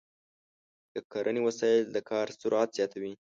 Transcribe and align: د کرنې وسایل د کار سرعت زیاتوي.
د 0.93 0.95
کرنې 1.11 1.41
وسایل 1.47 1.81
د 1.89 1.97
کار 2.09 2.27
سرعت 2.39 2.69
زیاتوي. 2.77 3.13